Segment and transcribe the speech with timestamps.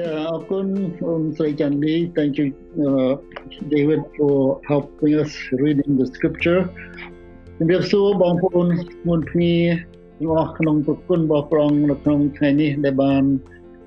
[0.00, 0.66] Yeah, អរគុណ
[1.08, 1.94] ông Sri Chandi.
[2.16, 2.46] Thank you,
[2.86, 3.12] uh,
[3.72, 4.36] David, for
[4.70, 6.60] helping us reading the scripture.
[7.58, 8.68] ជំរាបសួរបងប្អូន
[9.08, 9.54] មុនគ្នា
[10.18, 13.22] ទាំងអស់ក្នុងប្រគុណរបស់ព្រះអង្គនៅក្នុងថ្ងៃនេះដែលបាន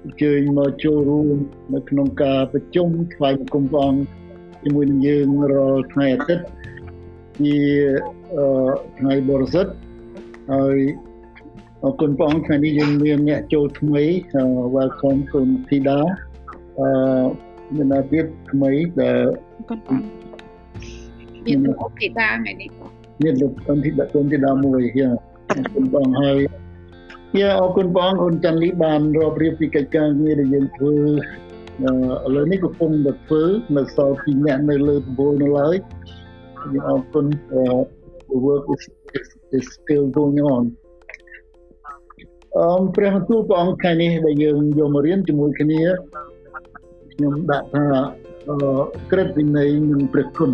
[0.04, 1.36] អញ្ជើញមកចូលរួម
[1.74, 4.02] នៅក្នុងការប្រជុំថ្វាយបង្គំព្រះអង្គ
[4.64, 6.46] ជាមួយនឹងយើងរាល់ថ្ងៃអាទិត្យ
[7.40, 7.60] ជា
[9.00, 9.72] ថ្ងៃបរិសុទ្ធ
[10.52, 10.78] ហើយ
[11.86, 14.04] អរគុណព្រះអង្គថ្ងៃនេះយើងមានអ្នកចូលថ្មី
[14.76, 16.00] welcome គុណធីតា
[16.80, 16.88] អឺ
[17.76, 18.72] មានអ្នកទៀតថ្មី
[19.02, 19.20] ដែល
[19.70, 20.00] គុណព្រះ
[21.46, 22.70] មានលោកធីតាថ្ងៃនេះ
[23.24, 25.10] មានលោកគុណធីតាគុណធីតាមួយយ៉ា
[25.50, 26.40] អរគុណបងហើយ
[27.40, 31.06] យ៉ាអរគុណបងអូនចាន់លីបានរាប់រៀបពីកិច្ចការងារដែលយើងធ្វើឥ
[32.36, 33.44] ឡូវនេះកំពុងតែធ្វើ
[33.78, 35.76] នៅសល់ពីអ្នកនៅលើដំបូលនៅឡើយ
[36.74, 37.26] យើងអរគុណ
[38.30, 38.84] the work is,
[39.18, 40.64] is, is still going on
[42.58, 45.82] អឺព្រះបន្ទូលព្រះអង្គថ្ងៃនេះដែលយើងយកមករៀនជាមួយគ្នា
[47.14, 47.86] ខ្ញុំដាក់ថា
[48.50, 48.58] អឺ
[49.12, 50.52] ក្រឹតវិន័យនិងព្រះគុណ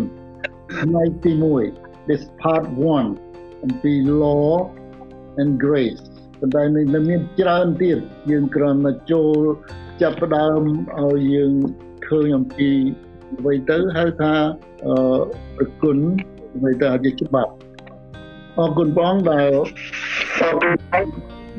[0.80, 1.32] ផ្នែកទី
[1.70, 2.64] 1 this part
[3.14, 4.50] 1អំពី law
[5.40, 6.02] and grace
[6.38, 7.98] ប៉ុន្តែនៅមានច្រើនទៀត
[8.30, 9.40] យើងគ្រាន់តែចូល
[10.02, 10.60] ចាប់ផ្ដើម
[11.00, 11.52] ឲ្យយើង
[12.08, 12.70] ឃើញអំពី
[13.38, 14.34] អ្វីទៅហៅថា
[14.86, 14.94] អឺ
[15.56, 15.96] ប្រគុណ
[16.56, 17.52] អ្វីទៅជាច្បាប់
[18.58, 19.52] អរគុណបងដែល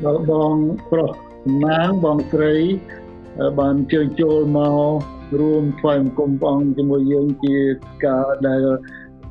[0.02, 0.54] ដល់បង
[0.90, 1.10] ប្រុស
[1.44, 2.54] សំណាងបងស្រី
[3.60, 5.00] បានជើញចូលមក
[5.40, 7.56] រួមថ្វាយបង្គំព្រះអង្គជាមួយយើងជា
[8.04, 8.66] ការដែល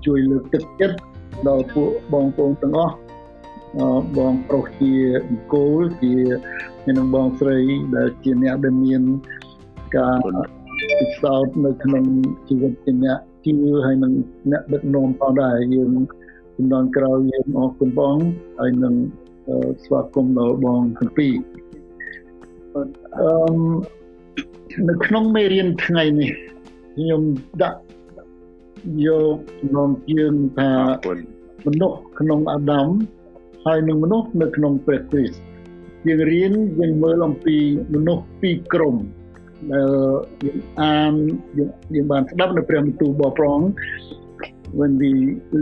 [0.06, 0.98] ជួយលើកទឹកចិត្ត
[1.48, 2.96] ដល់ពួកបងប្អូនទាំងអស់
[4.18, 4.96] បងប្រុសជា
[5.28, 6.16] បង្គោលជា
[6.98, 7.60] នឹងបងស្រី
[7.96, 9.04] ដែលជាអ្នកដែលមាន
[9.98, 10.20] ការ
[11.00, 12.04] ពិសោធន៍នៅក្នុង
[12.48, 13.56] ជីវិតជាអ្នកជឿ
[13.86, 14.14] ហើយនឹង
[14.52, 15.92] អ្នកដឹកនាំផងដែរយើង
[16.56, 18.18] ចំនួនក្រោយយើងអរគុណបង
[18.60, 18.96] ហើយនឹង
[19.84, 21.34] ស្វាគមន៍ដល់បងទាំងពីរ
[22.76, 23.30] អឺ
[24.90, 26.32] នៅក្នុងមេរៀនថ្ងៃនេះ
[26.96, 27.22] ខ្ញុំ
[27.62, 27.80] ដាក់
[29.06, 30.72] យកក្នុងជើងថា
[31.66, 32.90] មនុស្សក្នុងអាដាម
[33.66, 35.40] ហើយនឹងមនុស្សនៅក្នុងព្រះគ្រីស្ទ
[36.08, 37.58] យើងរៀនយើងមើលអំពី
[37.94, 38.96] មនុស្សពីរក្រុម
[39.72, 39.90] ដែល
[40.46, 41.14] យើងអាន
[41.96, 43.70] យើងបានស្ដាប់នៅព្រះបន្ទូលរបស់ព្រះអង្គ
[44.80, 45.12] when we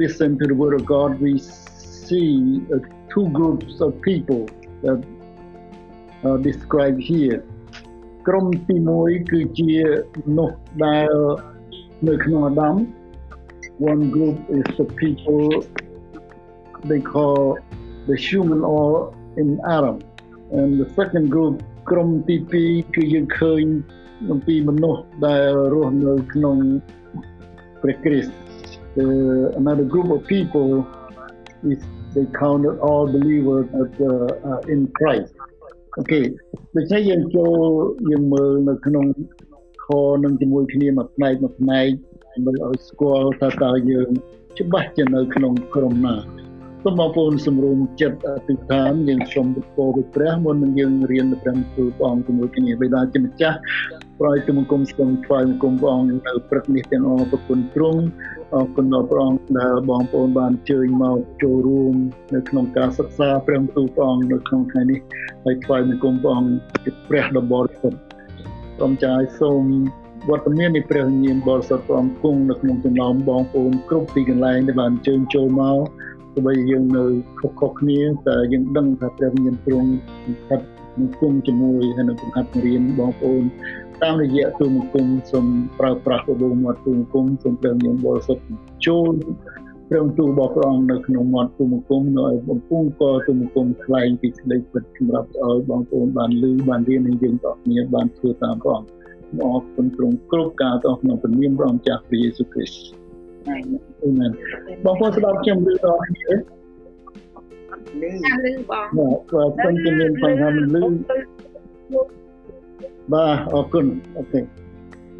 [0.01, 1.33] listen to the word of God we
[2.07, 2.31] see
[2.75, 2.79] uh,
[3.12, 4.42] two groups of people
[4.84, 4.98] that
[6.28, 7.38] are described here
[8.28, 9.72] ក្រុមទី1គឺជា
[10.26, 11.10] មនុស្សដែល
[12.08, 12.76] នៅក្នុងអាដាម
[13.92, 15.42] one group is the people
[16.90, 17.40] they call
[18.08, 18.88] the human or
[19.42, 19.96] in Adam
[20.58, 21.54] and the second group
[21.90, 23.62] ក្រុមទី2គឺយើងឃើញ
[24.32, 26.56] អំពីមនុស្សដែលរស់នៅក្នុង
[27.82, 28.32] ព្រះគ្រីស្ទ
[29.60, 30.70] another group of people
[31.72, 31.80] is
[32.13, 34.11] they counted all believers as uh,
[34.49, 35.31] uh, in Christ
[35.99, 36.25] Okay
[36.75, 37.57] ដូច្នេះយើងចូល
[38.09, 39.05] យើងមើលនៅក្នុង
[39.85, 39.87] ខ
[40.23, 41.87] នឹងជាមួយគ្នាមួយផ្នែកមួយផ្នែក
[42.45, 44.09] មើលឲ្យស្គាល់ថាតើយើង
[44.59, 46.15] ច្បាស់ជានៅក្នុងក្រុមណា
[46.83, 53.57] សូមបងប្អូនសម្រុំចិត្តអធិដ្ឋានយើងសូមពរពីព្រះមុននឹងយើងរៀនព្រះទូលព្រះអង្គជាមួយគ្នាបិតាជាម្ចាស់
[54.21, 58.01] ប្រយទៅមង្គមស្គមថ្វាយមង្គមព្រះអង្គនៅព្រឹកនេះទាំងអស់ប្រគុណទ្រង់
[58.53, 61.95] អរគុណដល់ព្រះអង្គដែលបងប្អូនបានជើញមកចូលរួម
[62.35, 64.99] នៅក្នុងការសិក្សាព្រះទូលព្រះអង្គនៅក្នុងថ្ងៃនេះ
[65.45, 67.99] ហើយថ្វាយមង្គមព្រះអង្គជាព្រះដ៏បរិសុទ្ធ
[68.79, 69.63] សូមចាយសូម
[70.29, 75.79] វត្តមាននៃព្រះវិញ្ញាណបរិសុទ្ធព្រះអង្គគង់នៅក្នុងចំណោមបងប្អូនគ្រប់ទីកន្លែងដែលបានជើញចូលមក
[76.33, 77.05] ទោះបីយើងនៅ
[77.39, 79.89] ខុសៗគ្នាតែយើងដឹងថាព្រះវិញ្ញាណទ្រង់
[80.41, 80.61] ស្ថិត
[80.99, 83.43] នឹងគុំជាមួយហើយនឹងបង្ហាត់រៀនបងប្អូន
[84.03, 85.45] តាមរយៈទូមង្គមសូម
[85.79, 88.43] ប្រើប្រាស់បដូរមាត់ទូមង្គមសូមព្រះញញបរិសុទ្ធ
[88.85, 89.13] ចូល
[89.89, 103.01] ព្រះទូលរបស់ព្រះអង្គនៅក្នុងមាត់ទូមង្គមនៅឲ្យបំពង់កទូមង្គមខ្លែងពីក្តីពិតសម្រាប់ឲ្យបងប្អូនបានលឺបានរៀននឹងយើងទាំងគ្នាបានធ្វើតាមព្រះអង្គអរគុណទ្រង់គ្រប់ការទាំងក្នុងព្រះនាមព្រះអង្គចាស់ព្រះយេស៊ូវគ្រីស្ទ
[103.47, 104.31] អាមែន
[104.85, 106.33] បងប្អូនស្ដាប់ខ្ញុំលឺដល់គ្នា
[108.01, 108.09] លឺ
[108.45, 110.81] លឺបងបាទខ្ញុំជំនាញបញ្ហាមិនលឺ
[113.13, 113.85] បាទអរគុណ
[114.17, 114.39] អូខេ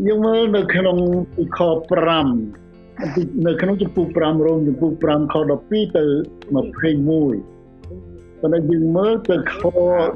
[0.08, 0.98] យើងមើលនៅក្នុង
[1.58, 1.60] ខ
[2.68, 6.06] 5នៅក្នុងចំពោះ5រងចំពោះ5ខ12ទៅ
[6.40, 6.56] 21
[8.42, 9.58] ប៉ុន្តែយើងមើលទៅខ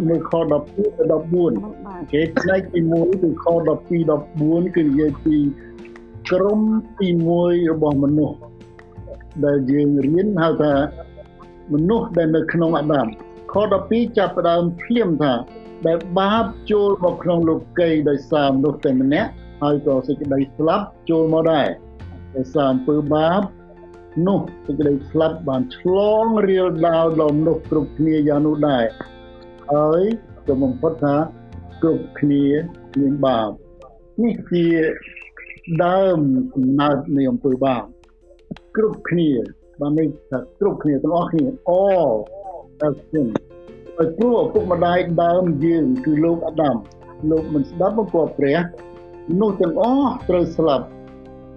[0.10, 1.04] នៅខ12ទៅ
[1.44, 3.88] 14គេផ្នែកទី1គឺខ12
[4.18, 5.38] 14គឺនិយាយពី
[6.32, 6.60] ក្រុម
[7.00, 8.38] ទី1របស់មនុស្ស
[9.46, 10.74] ដែលយើងរៀនហៅថា
[11.74, 13.08] មនុស្សដែលនៅក្នុងអាដាម
[13.52, 13.56] ខ
[13.86, 15.34] 12ចាប់ផ្ដើមភ្លាមថា
[15.88, 19.30] ដែលបាបចូលមកក្នុងលោកីដោយសារមនុស្សតែម្នាក់
[19.62, 21.68] ហើយក៏សេចក្តីស្លាប់ចូលមកដែរ
[22.36, 23.42] ដោយសារអំពើបាប
[24.28, 28.86] នោះសេចក្តីស្លាប់បានឆ្លងរៀលដាវដល់មនុស្សគ្រប់គ្នាយ៉ាងនោះដែរ
[29.74, 30.04] ហើយ
[30.48, 31.16] ក៏បំផុតថា
[31.82, 32.46] គ្រប់គ្នា
[33.00, 33.50] មានបាប
[34.24, 34.68] នេះជា
[35.86, 36.20] ដើម
[36.56, 37.84] កំណើតនៃអំពើបាប
[38.78, 39.30] គ្រប់គ្នា
[39.82, 41.46] បានន័យថាគ្រប់គ្នាទាំងអស់គ្នា
[41.82, 42.16] all
[42.88, 43.28] as sin
[43.98, 46.76] ហើយព្រោះឪពុកម្ដាយដើមយើងគឺលោកអាដាម
[47.32, 48.58] លោកមិនស្ដាប់បង្គាប់ព្រះ
[49.42, 50.86] នោះទាំងអស់ត្រូវស្លាប់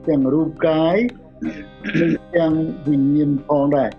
[0.08, 0.96] ទាំងរូបកាយ
[2.00, 2.52] និងទាំង
[2.88, 3.90] វិញ្ញាណផងដែរ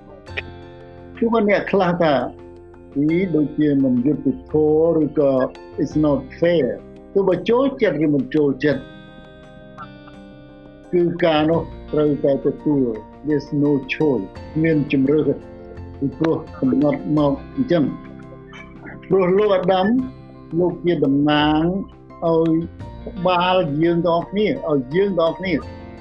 [1.17, 2.15] គឺអ្នកខ្លះថា
[3.09, 5.33] នេះដូចជាមិនយុត្តិធម៌ឬក៏
[5.81, 6.67] it's not fair
[7.13, 8.81] ទោះបើចូលចិត្តឬមិនចូលចិត្ត
[10.93, 11.61] គឺការនោះ
[11.93, 12.85] ត្រូវតែទទួល
[13.27, 14.25] there's no choice
[14.63, 15.29] មានជំរឿន
[15.99, 17.85] ពីព្រោះកំណត់មកអញ្ចឹង
[19.09, 19.87] ព្រោះលោកអាដាម
[20.59, 21.63] លោកជាតំណាង
[22.25, 22.51] ឲ្យ
[23.27, 25.53] បាលយើងទាំងអស់គ្នាឲ្យយើងទាំងអស់គ្នា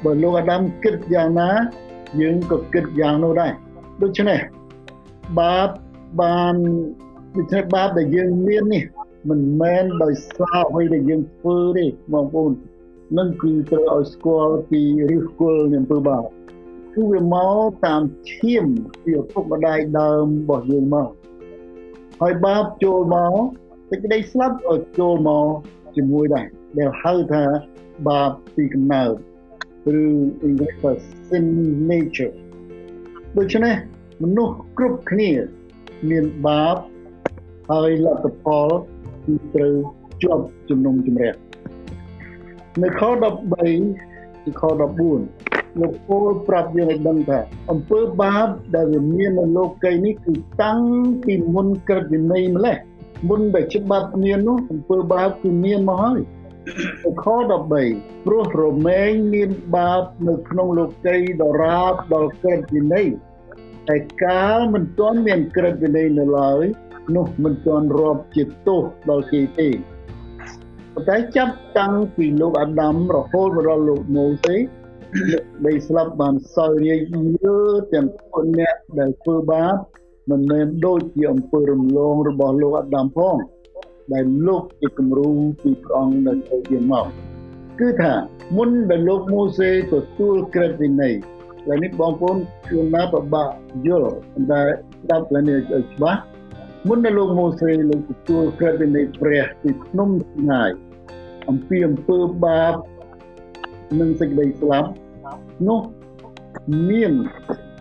[0.05, 1.51] បើលោកអាដាមគិតយ៉ាងណា
[2.21, 3.53] យើងក៏គិតយ៉ាងនោះដែរ
[4.03, 4.41] ដូច្នេះ
[5.39, 5.69] បាប
[6.21, 6.55] បាន
[7.37, 8.85] ដូច្នេះបាបដែលយើងមាននេះ
[9.31, 12.53] មិនមែនដោយសារអ្វីដែលយើងធ្វើទេបងប្អូន
[13.19, 14.81] នឹងគឺត្រូវឲ្យស្គាល់ពី
[15.11, 16.23] ឫសគល់នៃអំពើបាប
[16.95, 18.67] គឺវាមកតាមឈាម
[19.05, 21.09] ពីឪពុកម្ដាយដើមរបស់យើងមក
[22.21, 23.35] ហើយបាបចូលមក
[23.91, 25.47] សេចក្តីស្លាប់ឲ្យចូលមក
[25.97, 26.47] ជាមួយដែរ
[26.79, 27.45] ដែលហៅថា
[28.09, 29.15] បាបពីកំណើត
[29.97, 30.01] ឬ
[30.47, 30.95] English for
[31.29, 31.47] sin
[31.91, 32.35] nature
[33.37, 33.75] ដូច្នេះ
[34.23, 35.31] មនុស្សគ្រប់គ្នា
[36.11, 36.77] មានបាប
[37.71, 38.69] ហើយលទ្ធផល
[39.25, 39.77] គឺត្រូវ
[40.23, 41.35] ជាប់ជំនុំជម្រះ
[42.83, 43.53] នៅខ13
[44.43, 44.63] ពីខ
[45.05, 45.38] 14
[45.81, 47.39] លោកពូលប្រាប់យើងឲ្យដឹងថា
[47.71, 50.81] អំពើបាបដែលវាមាននៅលោកីនេះគឺតាំង
[51.25, 52.77] ពីមុនក្រឹតវិន័យម្លេះ
[53.29, 56.21] មុនដែលច្បាប់មាននោះអំពើបាបគឺមានមកហើយ
[57.23, 57.27] ខ
[57.75, 63.07] 13ព្រោះរមែងមានបាបនៅក្នុងលោកីដរាបដល់ក្រឹតវិន័យ
[63.89, 66.65] តែកាលមិនទាន់មានក្រឹតវិន័យនៅឡើយ
[67.17, 69.69] នោះមិនទាន់រាប់ជាទោសដល់គេទេ
[70.95, 74.57] ប៉ុន្តែចាប់តាំងពីលោកអាដាមរហូតមកដល់លោកម៉ូសេ
[75.67, 77.01] ដែលស្លាប់បានសោយរាយ
[77.45, 77.59] យើ
[77.95, 79.77] ទាំងคนអ្នកដែលធ្វើបាប
[80.31, 83.37] មិនមែនដូចជាអំពើរំលងរបស់លោកអាដាមផង
[84.13, 85.29] ដែលលោកជាគំរូ
[85.63, 87.07] ពីព្រះអង្គដែលទៅជាមក
[87.81, 88.15] គឺថា
[88.57, 91.15] មុនដែលលោកម៉ូសេទទួលក្រឹតវិន័យ
[91.69, 92.37] ឡើយនេះបងប្អូន
[92.71, 93.49] ជួនណាពិបាក
[93.87, 94.13] យល់
[94.51, 96.21] តែស្ដាប់ឡើងនេះឲ្យច្បាស់
[96.89, 100.71] មុនដែលលោកម៉ូសេលោកទទួលក្រឹតវិន័យព្រះពីភ្នំស្ងាយ
[101.49, 102.75] អំពីអំពើបាប
[104.01, 104.91] និងសេចក្តីស្លាប់
[105.69, 105.81] នោះ
[106.91, 107.13] មាន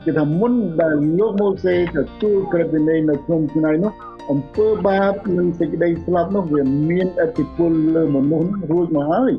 [0.05, 1.79] គឺថាមុនដែលលោកម៉ូសេទ
[2.21, 3.93] ទួលក្រឹតវិន័យនៅក្នុងថ្ងៃនោះ
[4.31, 9.31] អំពើបាបនិងសេចក្តីស្លាប់នោះវាមានអធិពលលើមនុស្សរួចមកហើយ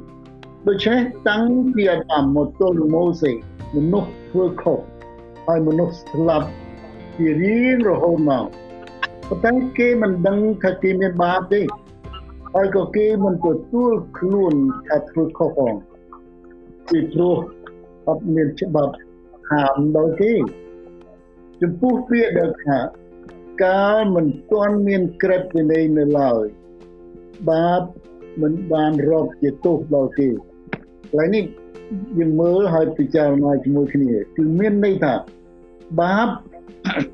[0.69, 3.33] ដូច្នេះតាំងពីអាដាមមកទល់ម៉ូសេ
[3.77, 4.79] មនុស្សធ្វើខុស
[5.47, 6.49] ហើយមនុស្សស្លាប់
[7.17, 8.45] ជារៀងរហូតមក
[9.29, 11.61] ប៉ុន្តែគេមិនដឹងថាគេមានបាបទេ
[12.55, 14.55] ហើយក៏គេមិនទទួលខ្លួន
[14.89, 15.75] ថាធ្វើខុសផង
[16.91, 17.37] ពីព្រោះ
[18.09, 18.95] អត់មានច្បាប់
[19.51, 20.35] ហាមដល់គេ
[21.61, 22.79] ចំពោះពាក្យដែលថា
[23.65, 26.45] កាលមិនទាន់មានក្រឹតវិន័យនៅឡើយ
[27.51, 27.83] បាប
[28.43, 30.29] មិនបានរាប់ជាទោសដល់គេ
[31.19, 31.45] ឡើយនេះ
[32.19, 35.15] យើងមើលហើយពិចារណាជាមួយគ្នាគឺមានន័យថា
[36.01, 36.29] បាប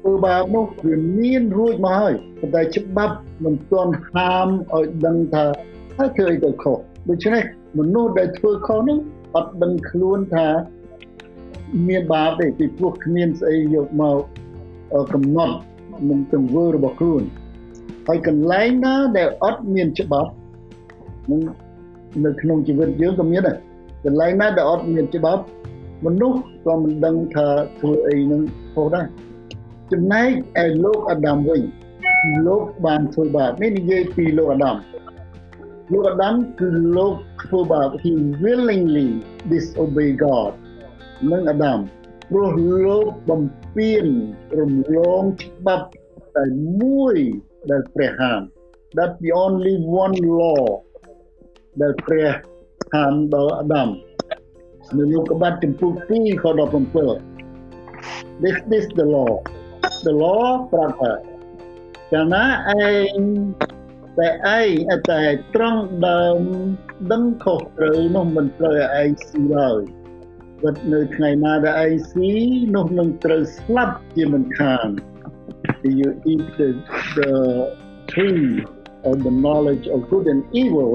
[0.01, 5.45] ធ្វើបាបនោះវាមានរួចមកហើយប៉ុន្តែច្បាប់មិនទាន់ហាមឲ្យដឹងថា
[5.97, 7.43] ហើយធ្វើអីទៅខុសដូច្នេះ
[7.79, 8.99] មនុស្សដែលធ្វើខុសនោះ
[9.37, 10.49] អត់ដឹងខ្លួនថា
[11.89, 14.19] មានបាបទេពីព្រោះគ្មានស្អីយកមក
[15.13, 15.57] កំណត់
[16.09, 17.23] នឹងទង្វើរបស់ខ្លួន
[18.09, 20.31] ហើយកន្លែងណាដែលអត់មានច្បាប់
[21.31, 21.41] នឹង
[22.25, 23.57] នៅក្នុងជីវិតយើងក៏មានដែរ
[24.05, 25.43] កន្លែងណាដែលអត់មានច្បាប់
[26.07, 27.47] មនុស្សក៏មិនដឹងថា
[27.79, 28.43] ធ្វើអីនឹង
[28.75, 29.07] ខុសដែរ
[29.93, 31.63] ចំណែកឯលោកអាដាមវិញ
[32.47, 34.77] លោកបានធ្វើបាបនេះនិយាយពីលោកអាដាម
[35.93, 37.15] លោកអាដាមគឺលោក
[37.45, 39.09] ធ្វើបាប he willingly
[39.51, 40.53] disobey God
[41.31, 41.79] នឹងអាដាម
[42.31, 42.53] ព្រោះ
[42.87, 43.43] លោកបំ
[43.77, 44.05] ពេញ
[44.59, 45.87] រំលងច្បាប់
[46.37, 46.47] តែ
[46.83, 47.17] មួយ
[47.71, 48.41] ដែលព្រះហាម
[48.97, 50.65] that the only one law
[51.83, 52.29] ដែលព្រះ
[52.95, 53.89] ហាមដល់អាដាម
[54.97, 56.45] នៅលោកបាត់ចំពុះ2ខ
[57.25, 59.33] 17 This is the law
[60.07, 61.13] the law ប្រាប់ថា
[62.13, 62.85] កាលណាឯ
[63.17, 63.21] ង
[64.19, 64.29] តែ
[64.59, 65.23] ឯងតែ
[65.55, 66.41] ត្រង់ដើម
[67.13, 69.81] ដឹងខុសត្រូវនោះមិនត្រូវឲ្យឯងស៊ីឡើយ
[70.63, 72.31] ពិតនៅថ្ងៃណាដែលឯងស៊ី
[72.75, 74.89] នោះនឹងត្រូវស្លាប់ជាមិនខាន
[76.01, 76.69] you eat the,
[77.17, 77.33] the
[78.11, 78.49] tree
[79.09, 80.93] of the knowledge of good and evil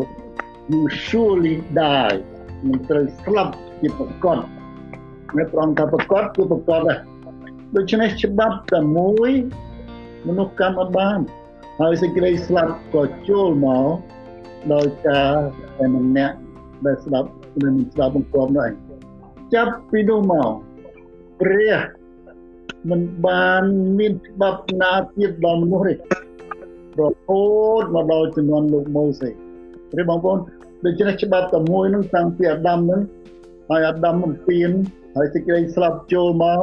[0.71, 2.17] you surely die
[2.67, 4.39] នឹងត្រូវស្លាប់ជាប្រកប
[5.37, 6.99] នៅប្រងថាប្រកបគឺប្រកបដែរ
[7.75, 9.31] ដូច្នេះច្បាប់តែមួយ
[10.27, 11.19] មនុស្សកម្មអត់បាន
[11.81, 13.87] ហើយសេចក្តីស្លាប់ក៏ចូលមក
[14.73, 15.33] ដោយការ
[15.77, 16.35] តែម្នាក់
[16.85, 17.29] ដែលស្ដាប់
[17.63, 18.73] និងស្ដាប់បង្គាប់នោះឯង
[19.53, 20.49] ចាប់ពីនោះមក
[21.41, 21.73] ព្រះ
[22.89, 23.63] មិនបាន
[23.99, 25.93] មានច្បាប់ណាទៀតដល់មនុស្សទេ
[26.99, 27.43] រហូ
[27.81, 29.29] តមកដល់ជំនាន់លោកម៉ូសេ
[29.91, 30.39] ព្រះបងប្អូន
[30.85, 33.01] ដូច្នេះច្បាប់តែមួយនឹងតាំងពីអាដាមនឹង
[33.69, 34.69] ហើយអាដាមបំពេញ
[35.15, 36.61] ហើយសេចក្តីស្លាប់ចូលមក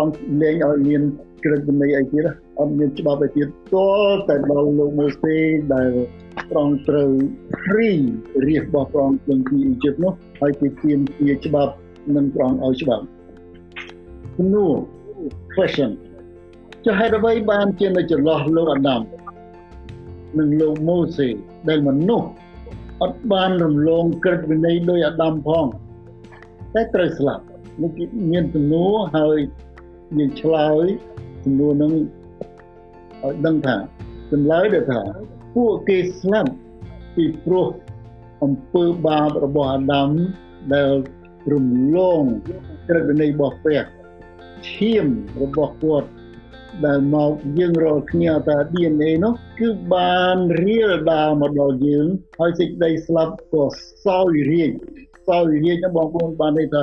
[0.00, 1.02] អង្គលែងឲ្យមាន
[1.44, 5.36] ក្រឹតវិន័យអីទៀត អត់មានច្បាប់អីទៀតទល់តែដល់លោកម៉ូសេ
[5.74, 5.90] ដែល
[6.50, 7.10] ប្រងត្រូវ
[7.64, 7.90] ព្រី
[8.46, 11.72] រៀបរបស់ប្រងពេញពីអ៊ីជីបនោះហើយគេទាមទារច្បាប់
[12.16, 13.04] នឹងប្រងឲ្យច្បាប់
[14.36, 14.72] ជំនួស
[15.54, 15.90] question
[16.84, 19.02] ចុះហេតុអ្វីបានជានៅចន្លោះលោកអាដាម
[20.38, 21.28] និងលោកម៉ូសេ
[21.68, 22.28] ដែលមនុស្ស
[23.02, 25.64] អត់បានរំលងក្រឹតវិន័យដោយអាដាមផង
[26.74, 27.44] តែត្រូវស្លាប់
[27.82, 27.90] នេះ
[28.30, 28.86] មានទំនួ
[29.16, 29.38] ហើយ
[30.18, 30.86] យើងឆ្លើយ
[31.44, 31.92] ទំនួនឹង
[33.26, 33.76] ឲ្យដឹងថា
[34.32, 35.00] ចម្លើយដែលថា
[35.54, 36.52] ពួកគេស្លាប់
[37.16, 37.66] ពីព្រោះ
[38.44, 40.10] អំពើបាបរបស់អាដាម
[40.74, 40.92] ដែល
[41.52, 42.22] រំលង
[42.88, 43.84] ក្រឹតវិន័យរបស់ព្រះ
[44.70, 45.06] ឈាម
[45.42, 46.08] របស់គាត់
[46.86, 52.06] ដែលមកយើងរកគ្នាថា DNA នោះគឺបានរៀលដាលមកដល់យើង
[52.38, 53.64] ហើយសេចក្តីស្លាប់ក៏
[54.06, 54.70] សោយរាជ
[55.28, 56.82] សោយរាជបងប្អូនបានន័យថា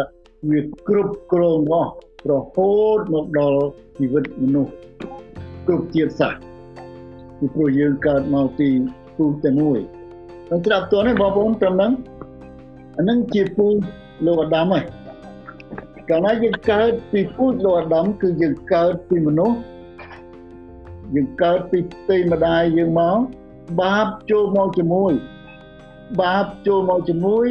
[0.50, 1.92] វាគ្រប់គ្រងអស់
[2.32, 3.64] រហូតមកដល់
[3.98, 4.74] ជីវិតមនុស្ស
[5.68, 6.42] គ្រប់ជាតិសាសន៍
[7.38, 8.70] ពីព្រោះយើងកើតមកពី
[9.18, 9.80] ពូតែមួយ
[10.50, 11.92] តែត្រាប់តនេះបងប្អូនត្រឹមហ្នឹង
[12.98, 13.68] អានឹងជាពូ
[14.26, 14.84] លោកអាដាមហើយ
[16.10, 19.58] កាលណាយើងកើតពីពូជលោកអាដាមគឺយើងកើតពីមនុស្ស
[21.16, 23.18] យើងកើតពីផ្ទៃម្ដាយយើងមក
[23.82, 25.14] បាបចូលមកជាមួយ
[26.22, 27.46] បាបចូលមកជាមួយ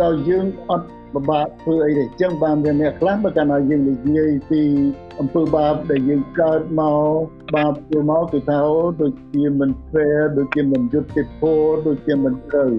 [0.00, 4.62] ដល់យើងអត់ ពិបាកធ្វើអីទេអញ្ចឹងបានវាអ្នកខ្លះបើកាលណាយើងនិយាយពី
[5.20, 8.58] អំពើបាបដែលយើងកើតមកបាបចូលមកគឺថា
[9.02, 12.72] ដូចជាមិន fair ដូចជាមិនយុត្តិធម៌ដូចជាមិនត្រូវ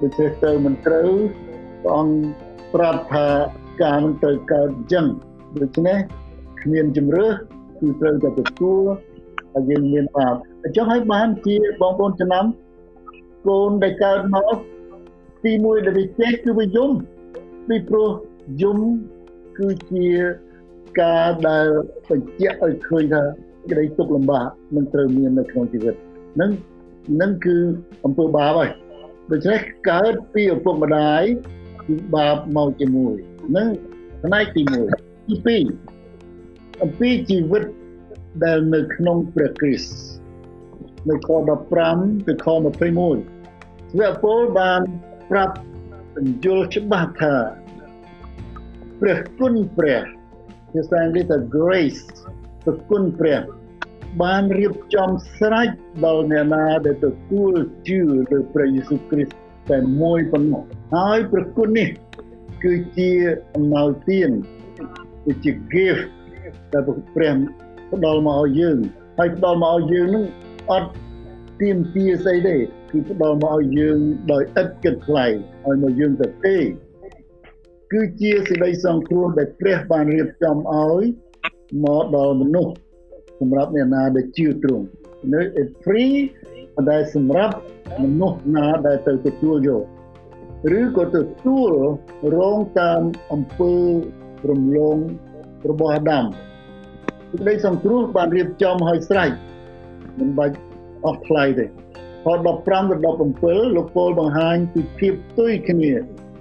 [0.00, 1.10] ដូចជាទៅមិនត្រូវ
[1.82, 2.16] ព្រះអង្គ
[2.74, 3.26] ប្រាប់ថា
[3.82, 5.06] ការនឹងត្រូវកើតអញ្ចឹង
[5.60, 5.98] ដូច្នេះ
[6.62, 7.32] គ្មានជំរឿស
[7.80, 8.82] គឺត្រូវតែទទួល
[9.52, 12.44] ហើយយើងមានបាបអញ្ចឹងហើយបានជាបងប្អូនចំណាំ
[13.46, 14.56] កូនដែលកើតមក
[15.44, 16.90] ទីមួយដែលវាចេះគឺវាយំ
[17.68, 18.08] ពីព្រោះ
[18.62, 18.78] យំ
[19.58, 20.08] គឺជា
[21.00, 21.66] ការដែល
[22.08, 23.22] បញ្ជាក់ឲ្យឃើញថា
[23.70, 25.94] ក្តីទុក្ខលំបាកនឹងត្រូវមាននៅក្នុងជីវិត
[26.40, 26.50] នឹង
[27.20, 27.56] នឹងគឺ
[28.04, 28.70] អំពើបាបហើយ
[29.30, 31.22] ដូច្នេះកើតពីឪពុកម្ដាយ
[31.86, 33.14] គឺបាបមកជាមួយ
[33.56, 33.68] នឹង
[34.24, 35.58] ផ្នែកទី1ទី
[36.18, 37.62] 2អំពីជីវិត
[38.44, 39.90] ដែលនៅក្នុងព្រះគ្រីស្ទ
[41.08, 41.28] នៅខ
[41.78, 44.80] 15ទៅខ21ព្រះពលបាន
[45.30, 45.54] ប្រាប់
[46.14, 47.34] បញ្យល់ច្បាស់ថា
[49.00, 50.02] ព្រះគុណព្រះ
[50.72, 52.02] ភាសាអង់គ្លេសថា grace
[52.64, 53.40] ព្រះគុណព្រះ
[54.22, 55.68] បានរៀបចំស្រេច
[56.04, 57.52] ដល់អ្នកណាដែលទទួល
[57.88, 58.00] ជឿ
[58.30, 59.34] លើព្រះយេស៊ូវគ្រីស្ទ
[59.70, 60.62] តែមួយប៉ុណ្ណោះ
[60.96, 61.88] ហើយព្រះគុណនេះ
[62.64, 63.10] គឺជា
[63.54, 64.30] អំណោយទាន
[65.24, 66.02] គឺជា gift
[66.72, 67.34] ដែលព្រះ
[67.92, 68.78] ផ្ដល់មកឲ្យយើង
[69.18, 70.24] ហើយផ្ដល់មកឲ្យយើងនឹង
[70.70, 70.90] អត់
[71.62, 72.56] ទៀមទាស្អីទេ
[72.90, 73.98] គឺផ្ដល់មកឲ្យយើង
[74.32, 75.26] ដោយឥតគិតថ្លៃ
[75.66, 76.56] ឲ្យមកយើងទៅទេ
[77.92, 81.02] គឺជាសេចក្តីសង្គ្រោះដែលព្រះបានរៀបចំឲ្យ
[81.84, 82.74] មកដល់មនុស្ស
[83.40, 84.86] សម្រាប់អ្នកណាដែលជឿទ្រង់
[85.34, 85.42] នៅ
[85.82, 86.14] free
[86.90, 87.54] ដែលសម្រាប់
[88.02, 89.84] មនុស្សណាដែលទៅទទួលយក
[90.78, 91.70] ឬក៏ទទួល
[92.36, 93.02] រងតាម
[93.32, 93.74] អំពើ
[94.50, 94.98] រំលង
[95.70, 96.26] របស់អាដាម
[97.30, 99.30] សេចក្តីសង្គ្រោះបានរៀបចំឲ្យស្រេច
[100.20, 100.56] មិនបាច់
[101.06, 101.68] អស់ថ្លៃទេខ
[102.24, 102.60] 15ដល់
[103.40, 105.90] 17លោកពលបង្ហាញពីភាពផ្ទុយគ្នា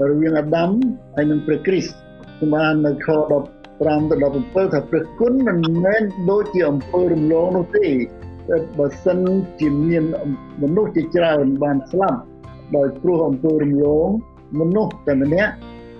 [0.09, 0.69] រវាងអាដាម
[1.15, 1.93] ហើយនិងព្រះគ្រីស្ទ
[2.39, 3.07] សម្បាននៅខ
[3.55, 9.19] 15ទៅ17ថាព្រះគុណមិនមែនដូចជាអំពើរំលងនោះទេតែបើសិន
[9.59, 10.03] ជាមាន
[10.61, 12.19] មនុស្សជាច្រើនបានស្លាប់
[12.75, 14.07] ដោយព្រោះអំពើរំលង
[14.59, 15.53] មនុស្សតែម្នាក់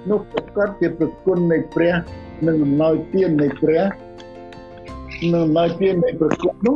[0.10, 1.94] នោះប្រកាសជាប្រគុណនៃព្រះ
[2.48, 3.82] និងអំណោយទាននៃព្រះ
[5.34, 6.74] និងអំណោយទាននៃព្រះគុណនោ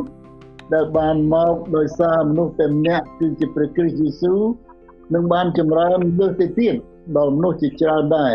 [0.74, 4.40] ដែលបានមកដោយសារមនុស្សតែម្នាក់គឺជាព្រះគ្រីស្ទយេស៊ូវ
[5.14, 6.74] នឹងបានចម្រើនលើសទៅទៀត
[7.16, 8.34] ដល់មនុស្សជាច្រើនដែរ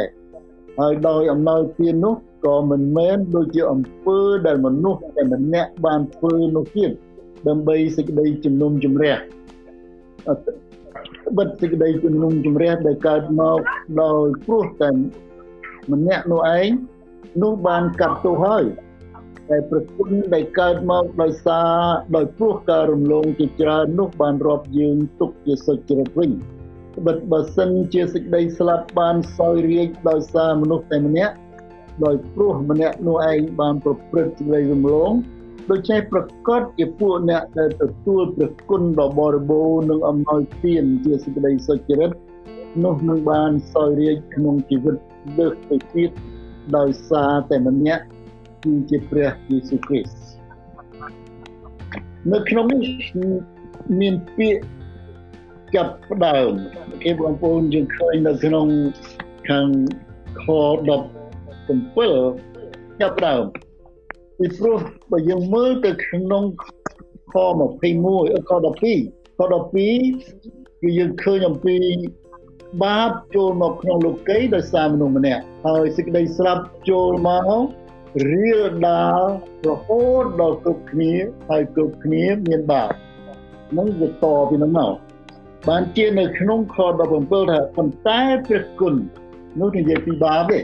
[0.80, 6.92] ហើយដោយអំណោយទាននោះក៏មិនមែនដូចជាអំពើដែលមនុស្សតែម្នាក់បានធ្វើនោះទៀត
[7.48, 9.16] ដើម្បីសេចក្តីជំនុំជម្រះ
[11.38, 13.60] បិទសេចក្តីជំនុំជម្រះដែលកើតមក
[14.04, 14.90] ដោយព្រោះតែ
[15.92, 16.70] ម្នាក់នោះឯង
[17.44, 18.64] នោះបានកាត់ទោសហើយ
[19.52, 21.72] តែប្រគុណដែលកើតមកដោយសារ
[22.16, 26.32] ដោយព្រោះការរំលងជាច្រើននោះបានរាប់យើងទុកជាសុចរិតវិញ
[27.08, 31.36] បិទបើសិនជាសេចក្តីស្លាប់បានសោយរាជដោយសារមនុស្សតែម្នាក់
[32.06, 35.12] ដោយព្រោះម្នាក់នោះឯងបានប្រព្រឹត្តសេចក្តីរំលង
[35.72, 42.12] ដូច្នេះប្រកាសជាពួកអ្នកដែលទទួលព្រះគុណដ៏បរិបូរណ៍និងអំណោយទានជាសេចក្តីសុចរិត
[42.84, 44.96] នោះនឹងបានសោយរាជក្នុងជីវិត
[45.38, 46.12] លើកទៅទៀត
[46.78, 48.04] ដោយសារតែម្នាក់
[48.64, 50.22] គឺជាព្រះយេស៊ូវគ្រីស្ទ
[52.32, 52.92] នៅក្នុងនេះ
[54.00, 54.64] មានពាក្យ
[55.76, 56.52] ចាប់ផ្ដើម
[57.04, 58.68] គេបងប្អូនយើងឃើញនៅក្នុង
[59.48, 59.68] ខាង
[60.42, 60.88] ខ17
[63.00, 63.44] ចាប់ផ្ដើម
[64.38, 64.80] ពីព្រោះ
[65.12, 66.44] បើយើងមើលទៅក្នុង
[67.32, 67.36] ខ
[67.72, 69.74] 21ខ12ខ12
[70.82, 71.78] គឺយើងឃើញអំពី
[72.84, 77.64] បាបចូលមកក្នុងលោកីយដោយសារមនុស្សម្នាក់ហើយសេចក្តីស្លាប់ចូលមក
[78.20, 79.22] រៀលដាល
[79.68, 81.14] រហូតដល់គ្រប់គ្នា
[81.50, 82.92] ហើយគ្រប់គ្នាមានបាប
[83.78, 84.94] នឹងវាតពីនោះមក
[85.70, 88.94] បានជានៅក្នុងខ17ថាប៉ុន្តែព្រះគុណ
[89.60, 90.60] នោះនិយាយពីបាបទេ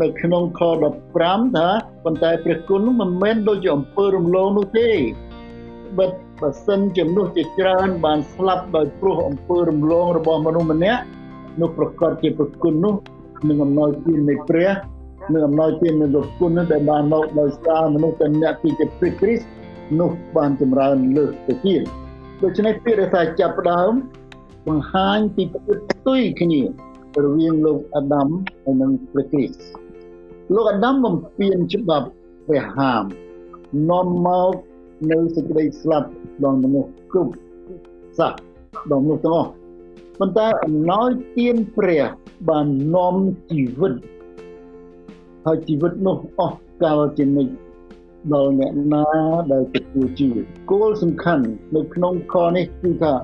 [0.00, 0.60] នៅក្នុងខ
[1.12, 1.68] 15ថា
[2.04, 4.88] ប៉ុន្តែព្រះគុណនោះមិនមែនដូចជាអំពើរំលងនោះទេ
[5.98, 6.10] បិទ
[6.40, 11.02] បើសិនជាមនុស្សជាច្រើនបានស្លាប់ដោយព្រោះអំពើរំលងរបស់មនុស្សម្នាក់
[11.60, 12.94] នោះប្រកាសជាព្រះគុណនោះ
[13.48, 14.70] នឹងអំណោយទាននៃព្រះ
[15.34, 19.46] នឹងអំណោយទាននៃព្រះគុណនោះដែលបានមកដោយសារមនុស្សតែអ្នកទីជាព្រះគ្រីស្ទ
[20.00, 21.82] នោះបានចម្រើនលើសទៅទៀត
[22.42, 23.92] ដូច្នេះពាក្យដែលថាចាប់ផ្ដើម
[24.68, 26.60] បង្ហាញពីភាពផ្ទុយគ្នា
[27.24, 28.28] រវាងលោកអាដាម
[28.64, 29.60] ហើយនិងព្រះគ្រីស្ទ
[30.54, 32.06] លោកអាដាមបំពេញច្បាប់
[32.46, 33.04] ព្រះហាម
[33.90, 34.52] នាំមក
[35.10, 36.08] នៅសេចក្តីស្លាប់
[36.44, 37.32] ដល់មនុស្សគ្រប់
[38.18, 38.32] សាស
[38.90, 39.50] ដល់មនុស្សទាំងអស់
[40.18, 41.08] ប៉ុន្តែអំណោយ
[41.38, 42.04] ទានព្រះ
[42.48, 43.14] បាននាំ
[43.50, 43.94] ជីវិត
[45.48, 47.52] ហើយជីវិតនោះអស់កលជានិច្ច
[48.32, 49.04] ដល់អ្នកណា
[49.52, 53.14] ដែលទទួលជីវិតគោលសំខាន់នៅក្នុងខនេះគឺថា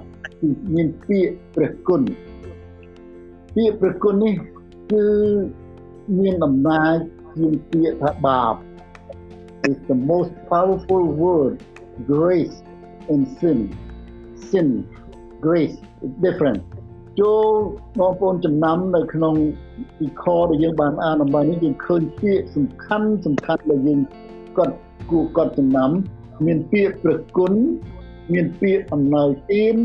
[0.75, 2.03] មានពាក្យព្រះគុណ
[3.55, 4.35] ពាក្យព្រះគុណនេះ
[4.93, 5.05] គឺ
[6.19, 6.97] មានអំណាច
[7.37, 8.55] ជាងពាក្យថាបាប
[9.71, 11.55] is the most powerful word
[12.13, 12.57] grace
[13.13, 13.59] and sin
[14.51, 14.69] sin
[15.47, 16.61] grace is different
[17.21, 17.53] ចូល
[17.99, 19.35] បងប្អូនចំណាំនៅក្នុង
[19.99, 24.01] ពីខដែលយើងបានអានអំបញ្ញនេះយើងឃើញពាក្យសំខាន់សំខាន់ដែលយើង
[24.57, 24.75] គាត់
[25.11, 25.91] គួរគាត់ចំណាំ
[26.47, 27.53] មានពាក្យព្រះគុណ
[28.33, 29.77] មានពាក្យអំណោយទាន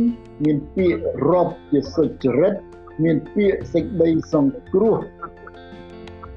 [0.44, 2.54] មានពាក្យរាប់ជាសុចរិត
[3.04, 4.98] មានពាក្យសេចក្តីសង្គ្រោះ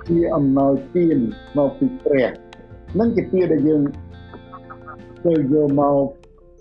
[0.09, 1.19] ជាអំណោយទាន
[1.59, 2.31] មកពីព្រះ
[2.99, 3.83] នឹងជាពាក្យដែលយើង
[5.27, 5.99] ទៅយកមក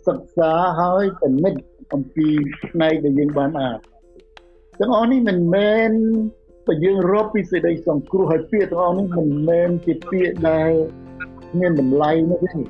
[0.08, 1.62] សិក្សាហើយពិនិត្យ
[1.94, 2.28] អំពី
[2.66, 3.91] ផ្នែកដែលយើងបានអាន
[4.84, 5.92] ទាំងអស់នេះមិនមែន
[6.68, 10.72] បើយើងរាប់ពីសេចក្តីសង្គ្រោះហើយពាក្យទាំងអស់នេះមិនមែនជាពាក្យដែល
[11.60, 12.62] មានតម្លៃនោះទេ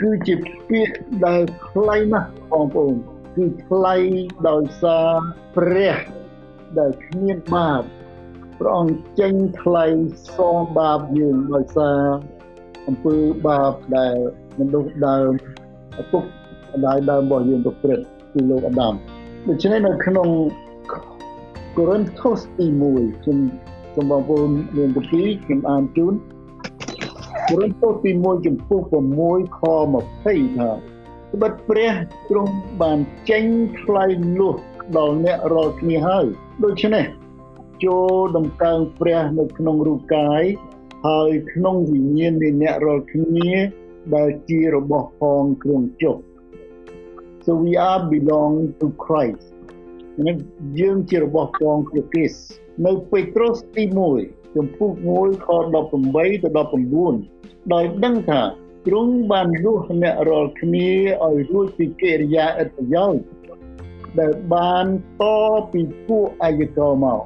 [0.00, 0.34] គឺជា
[0.68, 0.96] ពាក្យ
[1.26, 2.94] ដែលថ្លៃណាស់បងប្អូន
[3.36, 3.96] គឺថ្លៃ
[4.48, 5.10] ដោយសារ
[5.56, 5.96] ព្រះ
[6.78, 7.82] ដែលគ្មានបាប
[8.58, 9.86] ព្រះអង្គចេញថ្លៃ
[10.36, 12.00] សងបាបយើងដោយសារ
[12.88, 14.16] អំពើបាបដែល
[14.58, 15.32] មនុស្សដើម
[16.00, 16.22] ឪពុក
[16.72, 18.94] ម្ដាយដើមរបស់យើងប្រព្រឹត្តគឺលោកអាដាម
[19.48, 20.28] ដូច្នេះនៅក្នុង
[21.76, 23.38] កូរិនថូសទី1ខ្ញុំ
[23.94, 26.14] សូមបងប្អូនមានទីខ្ញុំអានជូន
[27.48, 28.80] កូរិនថូសទី1ចំពោះ
[29.20, 29.60] 6ខ
[30.00, 30.70] 20ថា
[31.32, 31.92] ត្បិតព្រះ
[32.28, 32.52] ទ្រង់
[32.82, 32.98] បាន
[33.30, 33.44] ចេញ
[33.80, 34.04] ថ្លៃ
[34.38, 34.54] លុះ
[34.96, 36.26] ដល់អ្នករាល់គ្នាហើយ
[36.64, 37.04] ដូច្នេះ
[37.84, 40.42] ចូលដំកើងព្រះនៅក្នុងរូបកាយ
[41.08, 43.50] ហើយក្នុងវិញ្ញាណនៃអ្នករាល់គ្នា
[44.14, 46.16] ដែលជារបស់ផងគ្រឿងចុះ
[47.44, 49.44] so we are belong to Christ
[50.26, 50.36] នេះ
[50.80, 52.40] យើងជារបស់ផងព្រះគ្រីស្ទ
[52.86, 53.84] នៅពេត្រុសទី
[54.20, 55.48] 1ចំពុក1ខ
[55.90, 56.48] 18ទៅ
[57.10, 58.42] 19ដោយដឹងថា
[58.86, 60.90] ទ្រង់បានលុះអ្នករាល់គ្នា
[61.24, 63.22] ឲ្យរួចពីកិរិយាអត្តប្រយោជន៍
[64.18, 64.86] ដែលបាន
[65.20, 65.24] ត
[65.72, 67.20] ពីពួកអាយកោមក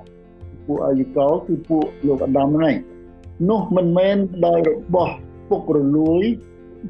[0.66, 2.76] ពួកអាយកោគឺពួកលោកអាដាមហ្នឹង
[3.50, 5.14] នោះមិនមែនដោយរបស់
[5.48, 6.24] ពុករលួយ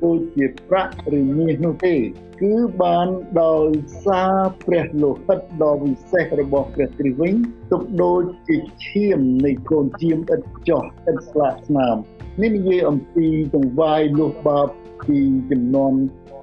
[0.05, 1.95] ដូចជាប្រាក់ឬមាសនោះទេ
[2.43, 3.09] គឺបាន
[3.43, 3.71] ដោយ
[4.05, 7.35] សារព្រះលោហិតដ៏វិសេសរបស់ព្រះគ្រីស្ទវិញ
[7.73, 8.57] ទុកដូចជា
[8.87, 11.97] ឈាមនៃកូនជៀមឥតចោះឥតស្លាកស្នាម
[12.43, 14.69] នេះនិយាយអំពីចង្វាយលុះបាប
[15.07, 15.19] ពី
[15.51, 15.95] ចំនួន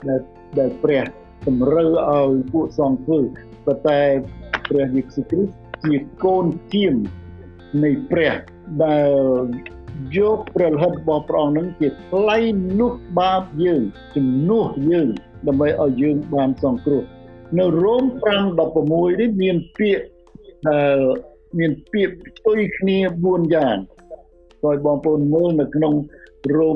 [0.07, 0.21] ដែល
[0.59, 1.03] ដែលព្រះ
[1.47, 3.19] តម្រូវឲ្យពួកសង្ឃធ្វើ
[3.65, 4.01] ប៉ុន្តែ
[4.69, 6.95] ព្រះយេស៊ូវគ្រីស្ទជាកូនជៀម
[7.83, 8.33] នៃព្រះ
[8.83, 9.11] ដែល
[10.17, 12.37] យកព្រះលិតរបស់ព្រះអង្គនឹងជាថ្លៃ
[12.79, 13.81] នោះបាបយើង
[14.15, 15.09] ជំនួសយើង
[15.47, 17.03] ដើម្បីឲ្យយើងបានសង្គ្រោះ
[17.59, 18.03] នៅរ៉ូម
[18.61, 20.05] 5:16នេះមានពាក្យ
[20.69, 20.97] ដែល
[21.59, 23.77] មានពាក្យផ្ទុយគ្នា4យ៉ាង
[24.63, 25.93] ហើយបងប្អូនមើលនៅក្នុង
[26.55, 26.75] រ៉ូម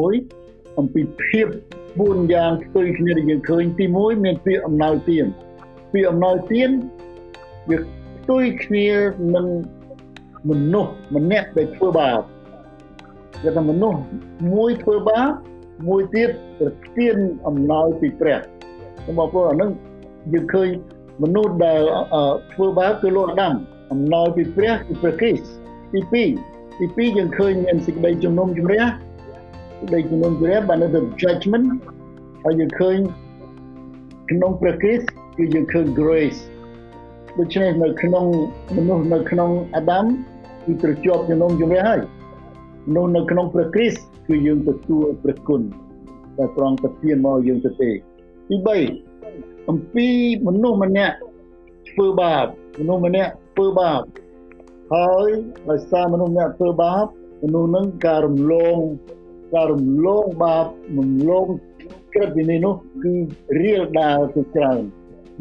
[0.00, 1.46] 5:16អំពីភាព
[1.88, 5.26] 4យ៉ាងផ្ទុយគ្នាដែលយើងឃើញទី1មានពាក្យអំណោយទាន
[5.92, 6.70] ពាក្យអំណោយទាន
[7.70, 8.88] វាផ្ទុយគ្នា
[9.34, 9.46] នឹង
[10.48, 12.20] មនុស្សម្នាក់ដែលធ្វើបាប
[13.42, 14.00] គេថាមនុស្ស
[14.54, 15.30] មួយធ្វើបាប
[15.88, 18.38] មួយទៀតប្រទានអំណោយពីព្រះ
[19.02, 19.70] ខ្ញុំបងប្អូនអានឹង
[20.32, 20.68] យើងឃើញ
[21.22, 21.80] មនុស្សដែល
[22.52, 23.54] ធ្វើបាបគឺលោកអាដាម
[23.92, 28.82] អំណោយពីព្រះគឺព្រះគ្រីស្ទទី2ទី2យើងឃើញមានសេចក្តីជំនុំជម្រះ
[29.78, 31.66] សេចក្តីជំនុំជម្រះបានទៅ judgment
[32.44, 32.96] ហើយយើងឃើញ
[34.30, 36.40] ក្នុងព្រះគ្រីស្ទគឺយើងឃើញ grace
[37.38, 38.24] ដូច្នេះនៅក្នុង
[38.76, 40.04] មនុស្សនៅក្នុងអាដាម
[40.64, 42.00] គឺត្រជាប់ជំនុំជម្រះហើយ
[42.88, 45.60] មនុស្សនៅក្នុងព្រះគ្រីស្ទគឺយើងទទួលព្រះគុណ
[46.38, 47.90] ដែលព្រះអង្គប្រទានមកយើងទៅទេ
[48.48, 48.56] ទី
[49.08, 50.08] 3អំពី
[50.46, 51.16] មនុស្សម្នាក់
[51.90, 52.46] ធ្វើបាប
[52.80, 54.02] មនុស្សម្នាក់ធ្វើបាប
[54.94, 55.28] ហើយ
[55.70, 57.06] ដោយសារមនុស្សម្នាក់ធ្វើបាប
[57.42, 58.78] មនុស្សនឹងការរំលង
[59.54, 60.66] ការរំលងបាប
[60.98, 61.46] រំលង
[62.14, 63.14] ក្រឹតវិន័យនោះគឺ
[63.60, 64.82] រៀលដាលទៅច្រើន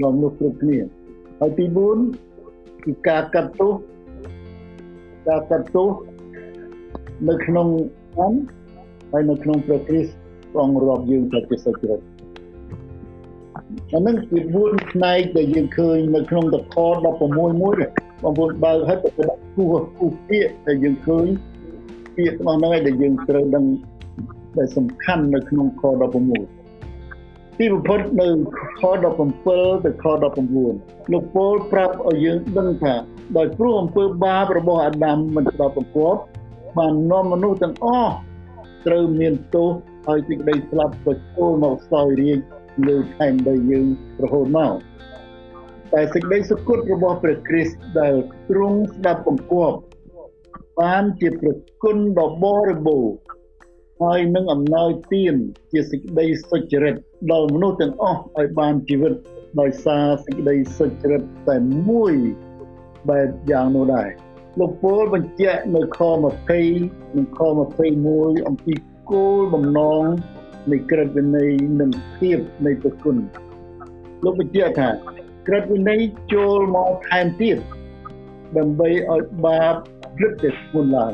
[0.01, 0.77] ដល់មនុស្សគ្រប់គ្នា
[1.39, 1.65] ហើយទី
[2.25, 3.73] 4គឺការកាត់ទោស
[5.30, 5.89] ការកាត់ទោស
[7.30, 7.68] នៅក្នុង
[8.20, 8.39] អង្គ
[9.12, 10.13] ហើយនៅក្នុងព្រះគ្រីស្ទ
[10.52, 12.00] ព្រះអង្គរាប់យើងថាជាសុចរិត
[13.94, 16.76] អានឹងជា4ផ្នែកដែលយើងឃើញនៅក្នុងតខ
[17.08, 17.52] 16មួយ
[18.24, 19.63] បងប្អូនបើកឲ្យទៅដាក់គូ
[19.98, 21.28] គូពាក្យដែលយើងឃើញ
[22.15, 23.65] ពាក្យរបស់ហ្នឹងឯងដែលយើងត្រូវដឹង
[24.58, 25.84] ដែលសំខាន់នៅក្នុងខ
[26.65, 28.28] 16ទីបំផុតនៅ
[28.80, 28.82] ខ
[29.34, 30.06] 17ទៅខ
[30.58, 32.96] 19លោកពោលប្រាប់ឲ្យយើងដឹងថា
[33.38, 36.22] ដោយព្រោះអំពើបាបរបស់អាដាមមិនស្ដាប់បង្គាប់
[36.78, 38.13] បាននាំមនុស្សទាំងអស់
[38.88, 39.70] ត្រូវមានទោស
[40.08, 42.39] ហើយសេចក្តីស្លាប់ក៏ចូលមកសោយរាជ
[42.88, 43.86] លើផែនដីយើង
[44.24, 44.74] រហូតមក
[45.94, 48.15] តែសេចក្តីសុគតរបស់ព្រះគ្រីស្ទដែល
[48.50, 49.78] ទ្រង់ស្ដាប់បង្គាប់
[50.82, 51.50] បានជាប្រ
[51.84, 53.15] គុណដ៏បរិបូរណ៍
[54.02, 55.36] ហើយនឹងអំណោយទាន
[55.72, 56.96] ជាសេចក្តីសុចរិត
[57.32, 59.13] ដល់មនុស្សទាំងអស់ឲ្យបានជីវិត
[59.60, 61.58] ដោយសារសេចក្តីសុចរិតតែ
[61.89, 62.13] មួយ
[63.09, 64.09] បែបយ៉ាងនោះដែរ
[64.59, 65.99] លោកពូលបញ្ជាក់នៅខ
[66.57, 67.39] 20និងខ
[67.93, 68.73] 21អំពី
[69.12, 70.03] គោលបំណង
[70.71, 71.49] នៃក្រឹតវិន័យ
[71.81, 73.15] និងភាពនៃប្រគុណ
[74.23, 74.89] លោកបញ្ជាក់ថា
[75.47, 75.99] ក្រឹតវិន័យ
[76.33, 77.57] ចូលមកថែមទៀត
[78.57, 79.73] ដើម្បីឲ្យបាប
[80.21, 81.13] រឹតតែស្មុនឡើង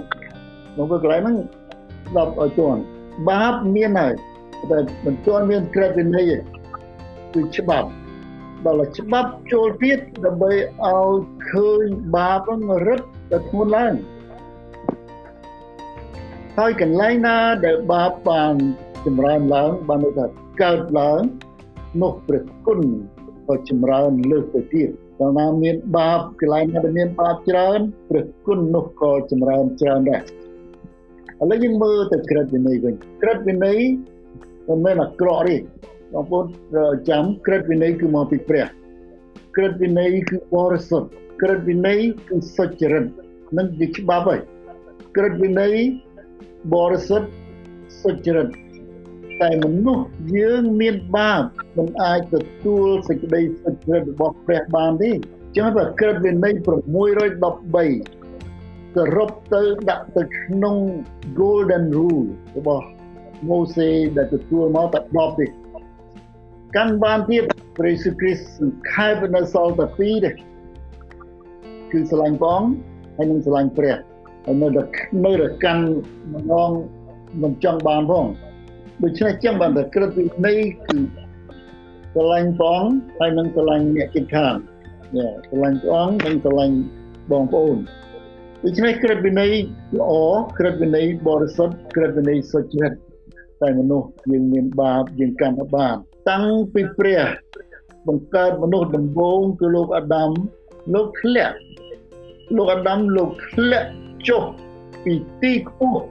[0.77, 1.37] មកកន្លែងហ្នឹង
[2.07, 2.81] ស្ដាប់ឲ្យទាន់
[3.29, 4.13] បាបមានហើយ
[4.71, 6.37] តែមិនទាន់មានក្រឹតវិន័យទេ
[7.33, 7.89] គឺច្បាប់
[8.65, 11.13] ដល់ច្បាប់ចូលទៀតដើម្បីឲ្យ
[11.51, 13.01] ឃើញបាបហ្នឹងរឹត
[13.31, 13.93] តែធ្ងន់ឡើង
[16.57, 18.53] ហើយកន្លែងណាដែលបាបបាន
[19.05, 20.25] ចម្រើនឡើងបានន័យថា
[20.63, 21.21] កើតឡើង
[22.01, 22.79] នោះព្រះគុណ
[23.47, 30.23] ក៏ចម្រើនលើសទៅទៀតដល់ណាមានបាបកន្លែងណាដែលមានបាបច្រើនព្រះគុណនោះក៏ចម្រើនច្រើនដែរឥ
[31.49, 33.79] ឡូវយើងមើលទៅក្រឹតវិន័យវិញក្រឹតវិន័យ
[34.69, 35.55] មិនមែនអាក្រក់ទេ
[36.15, 36.45] បងប្អូន
[37.09, 38.65] ចាំក្រឹតវិន័យគឺមកពីព្រះ
[39.55, 41.09] ក្រឹតវិន័យគឺបរិសុទ្ធ
[41.41, 41.99] ក្រឹតវិន័យ
[42.29, 43.05] គឺសុចរិត
[43.57, 44.39] នឹងជាច្បាប់ហើយ
[45.15, 45.73] ក្រឹតវិន័យ
[46.73, 47.29] បរិសុទ្ធ
[48.03, 48.47] សុចរិត
[49.41, 50.05] តែមនុស្ស
[50.37, 51.41] យើងមានបាប
[51.77, 55.11] មិនអាចទទួលសេចក្តីសុចរិតរបស់ព្រះបានទេ
[55.57, 56.65] ចឹងបើក្រឹតវិន័យ613
[58.95, 60.75] សរុបទៅដាក់ទៅក្នុង
[61.39, 62.85] golden rule របស់
[63.49, 65.45] ម៉ូសេដែលទទួលមកតែ10ទេ
[66.75, 67.43] កាន់បានទៀត
[67.77, 70.31] ព្រះយេស៊ូវគ្រីស្ទសង្ខេបនៅសល់តែ2ទេ
[71.91, 72.69] គឺស្រឡាញ់ព្រះអង្គ
[73.15, 73.95] ហើយនឹងស្រឡាញ់ព្រះ
[74.45, 74.83] ហើយនៅតែ
[75.25, 75.83] នៅតែកាន់
[76.33, 76.71] ម្ដង
[77.43, 78.25] មិនចង់បានផង
[79.03, 80.97] ដូច្នេះចឹងបានតែក្រឹតវិន័យគឺ
[82.13, 84.53] ស្រឡាញ់ព្រះអង្គហើយនឹងស្រឡាញ់អ្នកជិតខាង
[85.17, 86.75] យ៉ាស្រឡាញ់ព្រះអង្គនិងស្រឡាញ់
[87.31, 87.77] បងប្អូន
[88.63, 89.51] ដូច្នេះក្រឹតវិន័យ
[89.99, 90.13] ល្អ
[90.59, 92.93] ក្រឹតវិន័យបរិសុទ្ធក្រឹតវិន័យសុចរិត
[93.61, 95.97] តែមនុស្សយើងមានបាបយើងកាន់បាប
[96.29, 97.21] តាំងពីព្រះ
[98.07, 100.29] បង្កើតមនុស្សដំបូងគឺលោកអាដាម
[100.93, 101.55] លោកធ្លាក់
[102.55, 103.89] លោកអាដាមលោកធ្លាក់
[104.27, 104.43] ចុះ
[105.03, 106.03] ពីទីខ្ពស់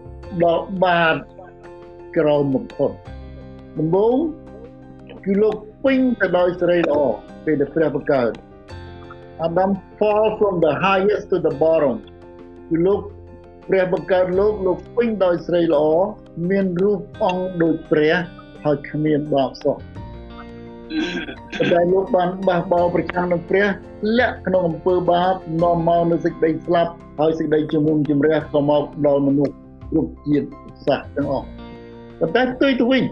[0.43, 1.17] ដល់បាត
[2.17, 2.91] ក្រោមបំផុត
[3.79, 4.17] ដំបូង
[5.25, 6.97] គឺលោកពេញទៅដោយសេរីល្អ
[7.45, 8.33] ពេលដែលព្រះបង្កើត
[9.47, 11.97] Adam fall from the highest to the bottom
[12.69, 13.01] គឺលោក
[13.69, 15.87] ព្រះបង្កើតលោកលោកពេញដោយស្រីល្អ
[16.51, 18.15] មានរូបអង្គដូចព្រះ
[18.65, 19.77] ហើយគ្មានបាបសោះ
[21.73, 23.67] តែលោកបានបះបោប្រឆាំងនឹងព្រះ
[24.19, 29.55] លាក់ក្នុងអំពើបាបនាំមកនូវសេចក្តីស្លាប់ហើយសេចក្តីជំនុំជម្រះក៏មកដល់មនុស្ស
[29.91, 30.49] គ្រប់ជាតិ
[30.87, 31.47] សាសទាំងអស់
[32.21, 33.05] ប៉ុន្តែផ្ទុយទៅវិញ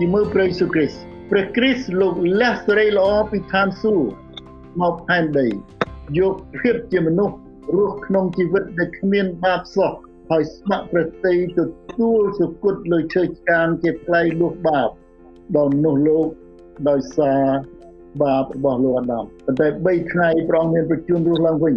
[0.00, 0.98] និមើលព្រះយេស៊ូវគ្រីស្ទ
[1.30, 4.08] ព្រះគ្រីស្ទលោកលះសេរីល្អពីឋានសួគ៌
[4.80, 5.46] មកផែនដី
[6.18, 7.36] យកភាពជាមនុស្ស
[7.76, 9.90] រស់ក្នុងជីវិតដែលគ្មានបាបសោះ
[10.30, 11.60] ហើយស្ម័គ្រប្រតិទ
[11.98, 14.88] ទួលសុគតលើឈើឆ្កាងជាថ្លៃលួសបាប
[15.56, 16.28] ដល់នោះលោក
[16.88, 17.42] ដោយសារ
[18.22, 21.74] បាបរបស់លោកអាដាមប៉ុន្តែ3ថ្ងៃព្រះអង្គមានប្រជញ្ញរស់ឡើងវិញ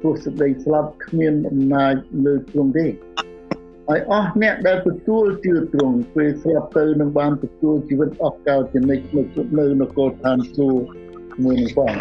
[0.00, 1.94] ព្រោះសេចក្តីស្លាប់គ្មានអំណាច
[2.24, 2.86] លើទ្រង់ទេ
[3.88, 9.22] ហើយអស់អ្នកដែលទទួលជឿទ្រង់ពេលស្លាប់ទៅនឹងបានទទួលជីវិតអស់កលជានិច្ចនៅ
[9.58, 10.84] នៅនគរឋានសួគ៌
[11.42, 11.92] មួយនឹងផង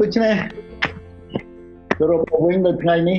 [0.00, 0.34] ដូច្នេះ
[1.98, 3.18] សរុបមកវិញនៅថ្ងៃនេះ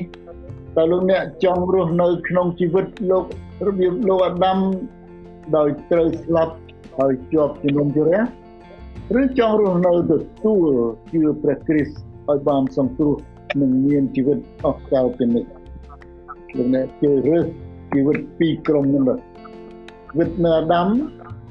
[0.77, 3.25] តើលោកអ្នកចង់រស់នៅក្នុងជីវិតលោក
[3.67, 4.57] របៀបលោកអាដាម
[5.57, 6.55] ដោយត្រូវស្លាប់
[6.97, 8.21] ហើយជាប់ជំនុំជម្រះ
[9.21, 10.13] ឬចង់រស់នៅទ
[10.45, 10.67] ទួល
[11.11, 13.15] ជឿព្រះគ្រីស្ទឲ្យបានសង្គ្រោះ
[13.61, 15.49] និងមានជីវិតអស់កលជានិច្ច
[16.55, 17.45] លោកអ្នកជឿរើស
[17.93, 19.17] ជីវិតពីរក្រុមនោះ
[20.09, 20.87] ជីវិតនៅអាដាម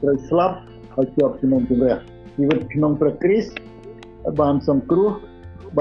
[0.03, 0.57] ត្រូវស្លាប់
[0.95, 1.97] ហើយជាប់ជំនុំជម្រះ
[2.37, 3.53] ជីវិតក្នុងព្រះគ្រីស្ទ
[4.41, 5.11] បានសង្គ្រោះ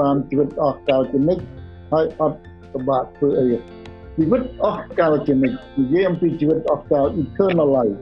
[0.00, 1.42] បានជីវិតអស់កលជានិច្ច
[1.92, 2.38] ហើយអត់
[2.72, 3.46] ពិបាកធ្វើអី
[4.16, 7.98] ជីវិតអស់កលជានិច្ចនិយាយអំពីជីវិតអស់កល eternal life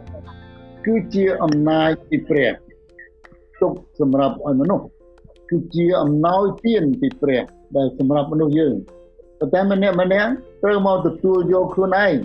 [0.87, 2.53] គឺជាអំណាចពីព្រះ
[3.61, 4.85] ទុកសម្រាប់ឲ្យមនុស្ស
[5.51, 7.43] គឺជាអំណោយទានពីព្រះ
[7.77, 8.75] ដែលសម្រាប់មនុស្សយើង
[9.39, 10.31] ប៉ុន្តែម្នាក់ម្នាក់
[10.63, 12.17] ត្រូវមកទទួលយកខ្លួនឯងឥ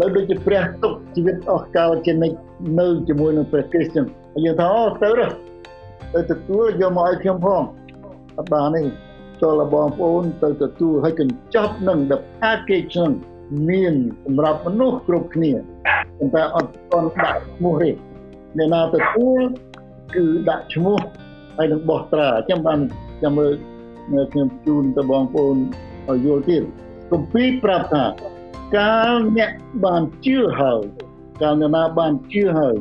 [0.00, 2.36] ឡូវដូចជាព្រះទុកជីវិតអស់កលជានិច្ច
[2.80, 4.06] នៅជាមួយនឹងព្រះគ្រីស្ទចឹង
[4.44, 5.10] យើងថាអូទៅ
[6.14, 7.62] ទៅទទួលយកមកឲ្យខ្ញុំផង
[8.38, 8.82] អត់បានទេ
[9.42, 13.12] ចូលបងប្អូនទៅទទួលឲ្យកញ្ចប់នឹង the package នឹង
[13.68, 13.94] មាន
[14.24, 15.52] សម្រាប់មនុស្សគ្រប់គ្នា
[16.18, 17.90] ប៉ុន្តែអត់ទាន់ដាក់ឈ្មោះទេ
[18.58, 19.40] អ្នកណាទទួល
[20.14, 20.98] គឺដាក់ឈ្មោះ
[21.56, 22.80] ហើយនឹងបោះត្រាអញ្ចឹងបាន
[23.22, 23.52] ចាំមើល
[24.32, 25.56] ខ្ញុំជូនទៅបងប្អូន
[26.08, 26.62] ឲ្យយល់ទៀត
[27.10, 28.04] គម្ពីរប្រាប់ថា
[28.76, 29.50] កាលអ្នក
[29.84, 30.82] បានជឿហើយ
[31.42, 32.76] កាលអ្នកណាបានជឿហើយ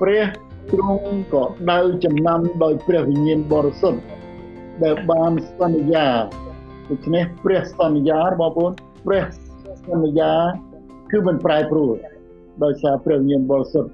[0.00, 0.24] ព្រះ
[0.72, 4.00] ទ្រង់ក៏ដៅចំណាំដោយព្រះវិញ្ញាណបរិសុទ្ធ
[4.84, 6.08] ដែលបានសន្យា
[6.88, 8.72] ដូច្នេះព្រះសន្យាបងប្អូន
[9.06, 9.24] ព្រះ
[9.88, 10.32] សន្យា
[11.10, 11.94] គឺមិនប្រែប្រួល
[12.64, 13.90] ដោយសារព្រះវិញ្ញាណបរិសុទ្ធ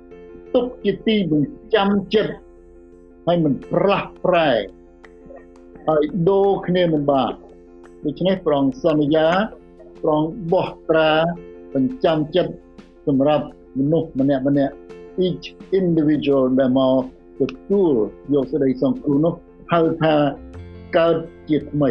[0.54, 2.34] ទុកជាទីបញ្ចាំចិត្ត
[3.26, 4.50] ហើយមិនប្រឡាស់ប្រែ
[5.88, 7.32] ហើយដូរគ្នាមិនបាន
[8.04, 9.28] ដូច្នេះប្រងសន្យា
[10.02, 11.10] ប្រងបោះត្រា
[11.74, 12.52] បញ្ចាំចិត្ត
[13.06, 13.46] សម្រាប់
[13.78, 14.74] មនុស្សម្នាក់ម្នាក់
[15.26, 15.46] each
[15.78, 17.02] individual ដែលមក
[17.40, 17.92] ទទួល
[18.34, 19.34] យកសេចក្តីសង្គ្រោះនោះ
[19.72, 20.14] ហៅថា
[20.96, 21.16] កើត
[21.48, 21.90] ជាថ្មី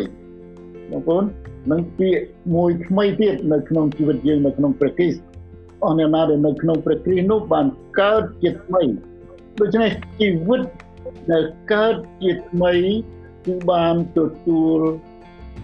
[0.91, 1.23] បងប្អូន
[1.71, 2.23] នឹងពាក្យ
[2.55, 5.21] មួយថ្មីទៀតនៅក្នុងជីវិតយើងនៅក្នុងព្រះគ្រីស្ទ
[5.85, 7.65] អស់អ្នកណាដែលនៅក្នុងព្រះគ្រីស្ទនោះបាន
[7.99, 8.83] កើតជាថ្មី
[9.59, 10.61] ដូច្នេះជីវិត
[11.31, 11.43] ដែល
[11.73, 12.73] កើតជាថ្មី
[13.45, 14.79] គឺបានទទួល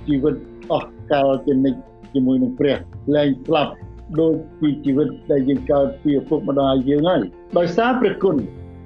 [0.08, 0.36] ជីវិត
[0.72, 1.80] អស់កលជានិច្ច
[2.14, 2.78] ជាមួយនឹងព្រះ
[3.16, 3.74] លែងស្លាប់
[4.20, 7.22] ដោយពីជីវិតដែលយើងកើតពីឪពុកម្ដាយយើងហើយ
[7.58, 8.36] ដោយសារព្រះគុណ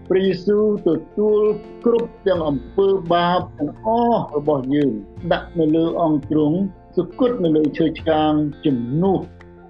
[0.10, 1.42] ព្រះយេស៊ូវទទួល
[1.86, 4.92] គ្រប់ទាំងអំពើបាបទាំងអស់របស់យើង
[5.32, 6.58] ដាក់នៅលើអង្គទ្រង់
[6.96, 8.32] សុគតនៅលើឈើឆ្កាង
[8.66, 9.20] ជំនួស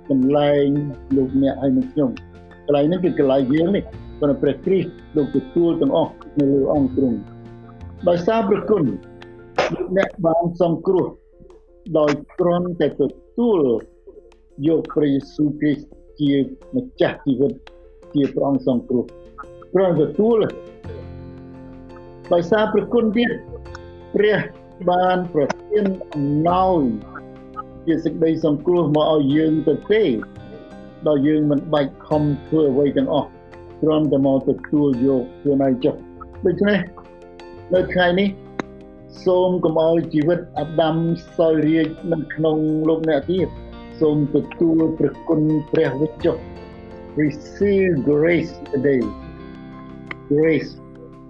[0.10, 0.68] កន្លែង
[1.16, 2.10] លោកអ្នកហើយនឹងខ្ញុំ
[2.66, 3.84] កន្លែងនេះគឺកន្លែងយើងនេះ
[4.20, 7.18] ប៉ុន្តែព្រះគ្រីស្ទលោកទទួលទាំងអស់នៅលើអង្គទ្រង់
[8.08, 8.84] ដោយសារព្រះគុណ
[9.98, 11.06] អ្នកបានសង្គ្រោះ
[12.00, 13.04] ដោយគ្រាន់តែទ
[13.40, 13.60] ទួល
[14.68, 15.88] យកព្រះយេស៊ូវគ្រីស្ទ
[16.20, 16.32] ជា
[16.76, 17.52] ម្ចាស់ជីវិត
[18.14, 19.04] ជាព្រះអង្គសង្គ្រោះ
[19.74, 20.40] គ្រាន់ទទួល
[22.34, 23.32] ដោយសារព្រះគុណទៀត
[24.16, 24.38] ព្រះ
[24.90, 26.82] បានប្រទានអំណោយ
[27.88, 30.04] ជាសេចក្តីសង្គ្រោះមកឲ្យយើងទៅទេ
[31.08, 33.30] ដល់យើងមិនបាច់ខំធ្វើអ្វីទាំងអស់
[33.82, 35.96] គ្រាន់តែមកទទួលយកខ្លួនឯងចុះ
[36.46, 36.80] ដូច្នេះ
[37.74, 38.30] នៅថ្ងៃនេះ
[39.26, 40.96] សូមកុំឲ្យជីវិតអាដាម
[41.38, 42.58] សោយរាជនៅក្នុង
[42.90, 43.48] លោកអ្នកទៀត
[44.00, 46.28] សូមទទួលព្រះគុណព្រះវិជ្ជ
[47.22, 49.04] receive grace today
[50.32, 50.72] grace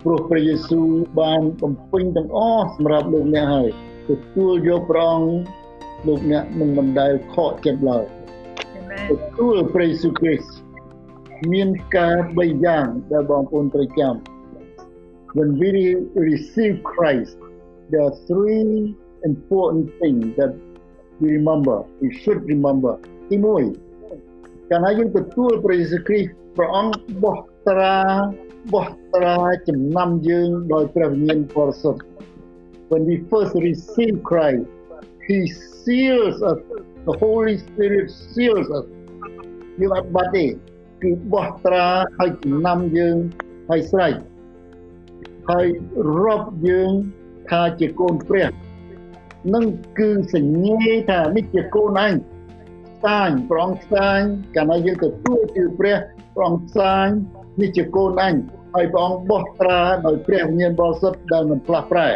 [0.03, 0.87] ព្រោះព្រះយេស៊ូវ
[1.19, 3.69] បានបំពេញទាំងអស់សម្រាប់លោកអ្នកហើយ
[4.09, 5.64] ទទួលយកព្រះអង្គ
[6.06, 8.04] លោកអ្នកនឹងមិនដែលខកចិត្តឡើយ
[9.10, 10.54] ទទួលព្រះយេស៊ូវគ្រីស្ទ
[11.52, 14.14] មានការ3យ៉ាងដែលបងប្អូនត្រូវចាំ
[15.36, 15.68] when we
[16.30, 17.36] receive Christ
[17.90, 18.70] there are three
[19.30, 20.52] important things that
[21.20, 22.92] we remember we should remember
[23.28, 23.36] ទី
[24.02, 27.36] 1កាលណាយើងទទួលព្រះយេស៊ូវគ្រីស្ទព្រះអង្គបោះ
[27.68, 27.98] ត្រា
[28.72, 29.36] បោះត្រា
[29.68, 32.02] ចំណាំយើងដោយព្រះវិញ្ញាណបរិសុទ្ធ
[32.90, 34.64] when we first receive Christ
[35.27, 35.39] he
[35.83, 36.59] seals us
[37.07, 38.85] the holy spirit seals us
[39.79, 40.45] យើងអត់បាត់ទេ
[41.03, 41.87] គឺបោះត្រា
[42.21, 43.17] ឲ្យចំណាំយើង
[43.71, 44.13] ឲ្យស្រេច
[45.49, 45.67] ហើយ
[46.23, 46.91] រាប់យើង
[47.49, 48.49] ថាជាកូនព្រះ
[49.53, 49.65] នឹង
[49.99, 52.13] គឺសញ្ញាថានេះជាកូនអញ
[53.03, 54.19] សាញប្រងសាញ
[54.55, 55.97] កាលណាយើងទទួលជាព្រះ
[56.35, 57.07] ប្រងសាញ
[57.61, 58.35] នេះជាកូនអញ
[58.73, 62.09] ហើយព្រះអង្គបោះត្រាដោយព្រះវិញ្ញាណបរិសុទ្ធដែលមិនផ្លាស់ប្រែ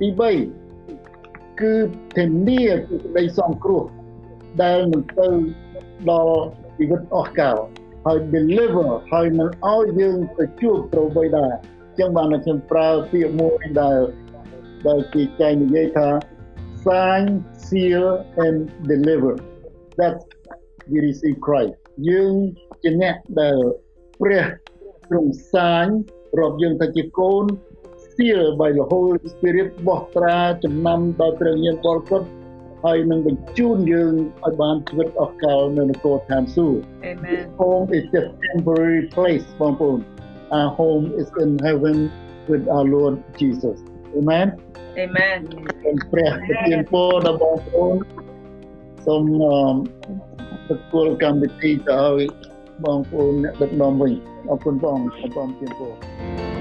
[0.00, 0.65] ទី3
[1.60, 1.72] គឺ
[2.16, 3.84] ធានាពីក្តីសង្គ្រោះ
[4.62, 5.28] ដែលនឹងទៅ
[6.10, 6.40] ដល់
[6.78, 7.56] ជីវិតអស់កល
[8.06, 11.52] ហើយ deliver ហើយនឹងឲ្យយើងទៅជួបត្រូវបីដែរ
[11.98, 13.98] ចឹងបានខ្ញុំប្រើពាក្យមួយដែល
[14.88, 16.08] ដែលគេចែងនិយាយថា
[16.84, 17.24] sign
[17.66, 18.06] seal
[18.44, 18.56] and
[18.90, 19.34] deliver
[19.98, 20.22] that's
[20.90, 21.74] we receive Christ
[22.08, 22.34] យើង
[22.82, 23.58] ជាអ្នកដែល
[24.20, 24.46] ព្រះ
[25.08, 25.86] ទ្រង់សាញ
[26.38, 27.44] រាប់យើងថាជាកូន
[28.16, 32.28] seal by the Holy Spirit បោះត្រាចំណាំដោយព្រះវិញ្ញាណបរិសុទ្ធ
[32.84, 34.12] ហើយនឹងបញ្ជូនយើង
[34.44, 39.98] ឲ្យបានជីវិតអស់កលនៅនគរឋានសួគ៌ Amen home is just temporary place បងប្អូន
[40.58, 41.96] our home is in heaven
[42.50, 43.78] with our Lord Jesus
[44.18, 44.48] amen
[45.04, 45.38] Amen
[45.84, 47.96] សូមព្រះប្រទានពរដល់បងប្អូន
[49.06, 49.22] សូម
[50.68, 52.20] អឺទទួលកម្មវិធីទៅឲ្យ
[52.84, 54.12] បងប្អូនអ្នកដឹកនាំវិញ
[54.50, 56.55] អរគុណបងអរគុណប្រទានពរ